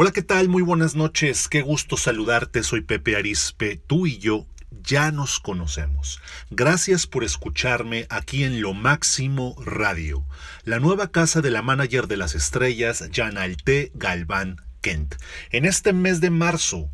[0.00, 0.48] Hola, ¿qué tal?
[0.48, 1.48] Muy buenas noches.
[1.48, 2.62] Qué gusto saludarte.
[2.62, 3.80] Soy Pepe Arispe.
[3.84, 6.20] Tú y yo ya nos conocemos.
[6.50, 10.24] Gracias por escucharme aquí en Lo Máximo Radio,
[10.62, 15.16] la nueva casa de la manager de las estrellas, Janalte Galván Kent.
[15.50, 16.88] En este mes de marzo,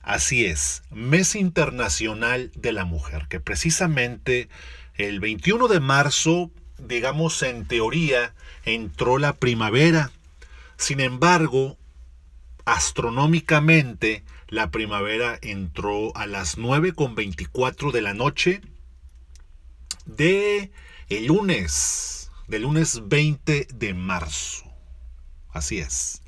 [0.00, 4.48] así es, mes internacional de la mujer, que precisamente
[4.94, 8.32] el 21 de marzo, digamos en teoría,
[8.64, 10.12] entró la primavera.
[10.76, 11.78] Sin embargo,
[12.64, 18.60] astronómicamente, la primavera entró a las 9.24 de la noche
[20.06, 20.70] de
[21.08, 24.64] el lunes, del lunes 20 de marzo.
[25.52, 26.22] Así es.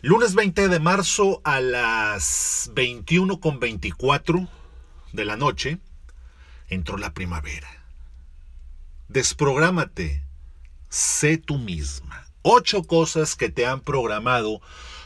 [0.00, 4.48] Lunes 20 de marzo a las 21.24
[5.12, 5.78] de la noche
[6.68, 7.68] entró la primavera.
[9.08, 10.22] Desprográmate.
[10.88, 12.27] Sé tú misma.
[12.42, 14.60] Ocho cosas que te han programado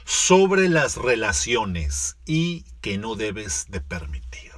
[0.05, 4.53] sobre las relaciones y que no debes de permitir.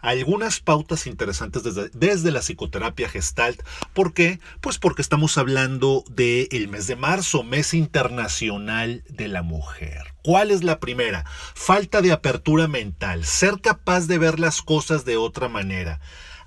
[0.00, 1.62] Algunas pautas interesantes
[1.94, 3.62] desde, la psicoterapia gestalt.
[3.94, 4.38] ¿Por qué?
[4.60, 10.14] Pues porque estamos hablando del mes de marzo, mes internacional de la mujer.
[10.22, 11.24] ¿Cuál es la primera?
[11.54, 16.00] Falta de apertura mental, ser capaz de ver las cosas de otra manera.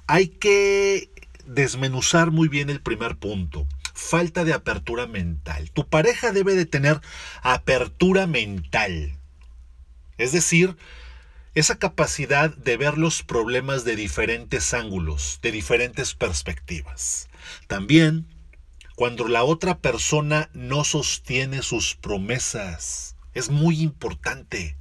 [0.06, 1.10] Hay que
[1.48, 5.72] desmenuzar muy bien el primer punto falta de apertura mental.
[5.72, 7.02] Tu pareja debe de tener
[7.42, 9.18] apertura mental.
[10.18, 10.78] Es decir,
[11.56, 17.28] esa capacidad de ver los problemas de diferentes ángulos, de diferentes perspectivas.
[17.68, 18.28] También
[18.98, 23.16] cuando la otra persona no sostiene sus promesas.
[23.36, 24.76] Es muy importante.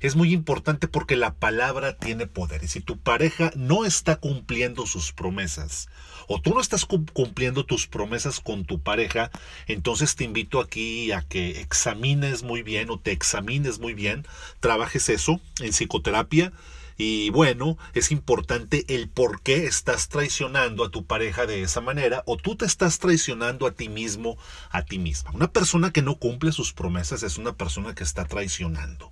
[0.00, 2.64] Es muy importante porque la palabra tiene poder.
[2.64, 5.88] Y si tu pareja no está cumpliendo sus promesas,
[6.28, 9.30] o tú no estás cumpliendo tus promesas con tu pareja,
[9.66, 14.26] entonces te invito aquí a que examines muy bien o te examines muy bien,
[14.60, 16.52] trabajes eso en psicoterapia.
[16.98, 22.22] Y bueno, es importante el por qué estás traicionando a tu pareja de esa manera
[22.26, 24.36] o tú te estás traicionando a ti mismo,
[24.70, 25.30] a ti misma.
[25.32, 29.10] Una persona que no cumple sus promesas es una persona que está traicionando.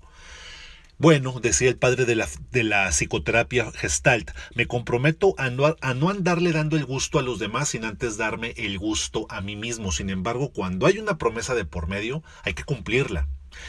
[1.01, 5.95] Bueno, decía el padre de la, de la psicoterapia gestalt, me comprometo a no, a
[5.95, 9.57] no andarle dando el gusto a los demás sin antes darme el gusto a mí
[9.57, 9.93] mismo.
[9.93, 13.29] Sin embargo, cuando hay una promesa de por medio, hay que cumplirla.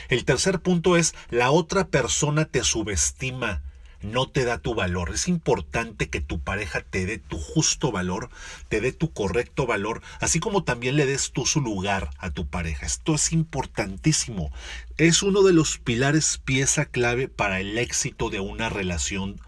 [0.09, 3.61] El tercer punto es, la otra persona te subestima,
[4.01, 5.11] no te da tu valor.
[5.13, 8.29] Es importante que tu pareja te dé tu justo valor,
[8.69, 12.47] te dé tu correcto valor, así como también le des tú su lugar a tu
[12.47, 12.85] pareja.
[12.85, 14.51] Esto es importantísimo.
[14.97, 19.39] Es uno de los pilares, pieza clave para el éxito de una relación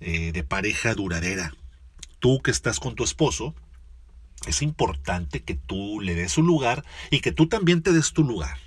[0.00, 1.54] eh, de pareja duradera.
[2.18, 3.54] Tú que estás con tu esposo,
[4.46, 8.24] es importante que tú le des su lugar y que tú también te des tu
[8.24, 8.58] lugar.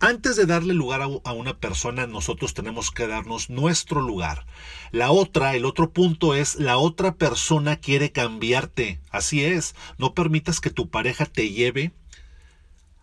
[0.00, 4.46] Antes de darle lugar a una persona, nosotros tenemos que darnos nuestro lugar.
[4.90, 9.00] La otra, el otro punto es, la otra persona quiere cambiarte.
[9.10, 11.92] Así es, no permitas que tu pareja te lleve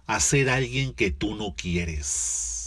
[0.07, 2.58] a ser alguien que tú no quieres.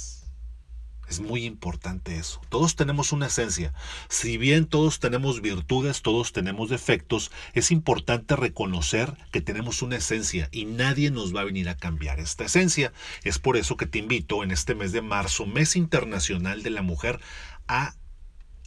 [1.12, 2.40] Es muy importante eso.
[2.48, 3.74] Todos tenemos una esencia.
[4.08, 10.48] Si bien todos tenemos virtudes, todos tenemos defectos, es importante reconocer que tenemos una esencia
[10.52, 12.94] y nadie nos va a venir a cambiar esta esencia.
[13.24, 16.80] Es por eso que te invito en este mes de marzo, mes internacional de la
[16.80, 17.20] mujer,
[17.68, 17.94] a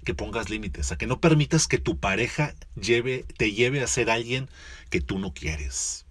[0.04, 4.12] que pongas límites, a que no permitas que tu pareja lleve, te lleve a ser
[4.12, 4.50] alguien
[4.92, 6.05] que tú no quieres.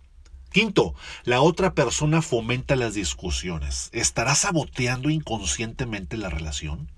[0.54, 0.94] Quinto,
[1.24, 3.90] la otra persona fomenta las discusiones.
[3.92, 6.92] ¿Estará saboteando inconscientemente la relación?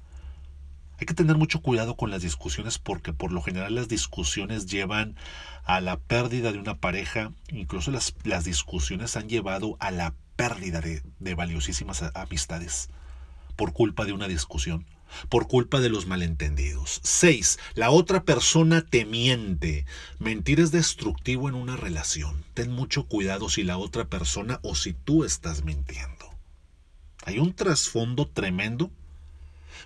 [1.01, 5.17] Hay que tener mucho cuidado con las discusiones porque por lo general las discusiones llevan
[5.65, 10.83] a la pérdida de una pareja, incluso las, las discusiones han llevado a la pérdida
[10.83, 12.91] de, de valiosísimas amistades
[13.57, 14.85] por culpa de una discusión
[15.29, 17.01] por culpa de los malentendidos.
[17.03, 17.59] 6.
[17.75, 19.87] La otra persona te miente.
[20.19, 22.45] Mentir es destructivo en una relación.
[22.55, 26.31] Ten mucho cuidado si la otra persona o si tú estás mintiendo.
[27.25, 28.91] Hay un trasfondo tremendo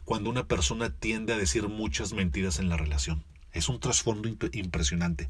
[0.05, 3.23] cuando una persona tiende a decir muchas mentiras en la relación.
[3.53, 5.29] Es un trasfondo impresionante.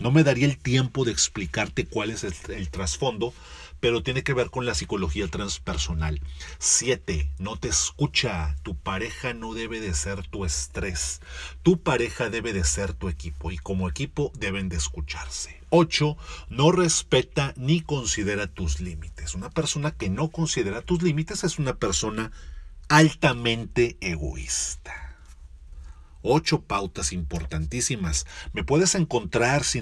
[0.00, 3.34] No me daría el tiempo de explicarte cuál es el, trasfondo,
[3.80, 6.20] pero tiene que ver con la psicología transpersonal.
[6.58, 7.30] 7.
[7.38, 8.56] No te escucha.
[8.62, 11.20] Tu pareja no debe de ser tu estrés.
[11.62, 15.60] Tu pareja debe de ser tu equipo y como equipo deben de escucharse.
[15.70, 16.16] 8.
[16.48, 19.34] No respeta ni considera tus límites.
[19.34, 22.32] Una persona que no considera tus límites es una persona
[22.88, 25.09] altamente egoísta.
[26.22, 28.26] Ocho pautas importantísimas.
[28.52, 29.80] Me puedes encontrar si,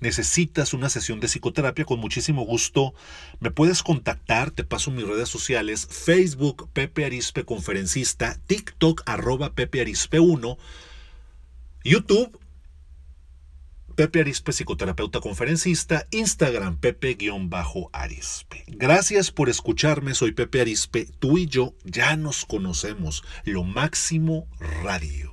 [0.00, 2.94] necesitas una sesión de psicoterapia, con muchísimo gusto.
[3.40, 9.80] Me puedes contactar, te paso mis redes sociales, Facebook Pepe Arispe Conferencista, TikTok arroba Pepe
[9.80, 10.58] Arispe 1,
[11.84, 12.41] YouTube
[13.94, 18.64] Pepe Arispe, psicoterapeuta conferencista, Instagram Pepe-Arispe.
[18.68, 24.46] Gracias por escucharme, soy Pepe Arispe, tú y yo ya nos conocemos, lo máximo
[24.82, 25.31] radio.